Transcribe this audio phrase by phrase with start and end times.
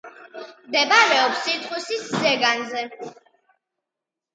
[0.69, 2.87] მდებარეობს ითხვისის ზეგანზე.